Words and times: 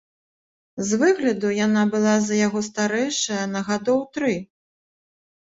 З 0.87 0.97
выгляду 1.01 1.51
яна 1.65 1.83
была 1.95 2.15
за 2.29 2.35
яго 2.47 2.59
старэйшая 2.71 3.45
на 3.53 3.61
гадоў 3.69 3.99
тры. 4.17 4.33